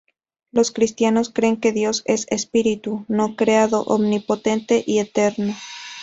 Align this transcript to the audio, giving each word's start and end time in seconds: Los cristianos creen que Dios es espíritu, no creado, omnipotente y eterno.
Los 0.51 0.71
cristianos 0.71 1.29
creen 1.29 1.57
que 1.57 1.71
Dios 1.73 2.01
es 2.07 2.25
espíritu, 2.31 3.05
no 3.07 3.35
creado, 3.35 3.83
omnipotente 3.83 4.83
y 4.87 4.97
eterno. 4.97 5.55